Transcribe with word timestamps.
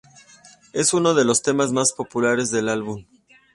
Es 0.73 0.95
uno 0.95 1.13
de 1.13 1.23
los 1.25 1.43
temas 1.43 1.71
más 1.71 1.93
populares 1.93 2.49
del 2.49 2.69
álbum. 2.69 3.05